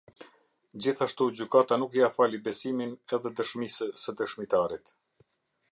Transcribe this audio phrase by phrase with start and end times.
[0.85, 4.93] Gjithashtu gjykata nuk ia fali besimin edhe dëshmisë së dëshmitarit.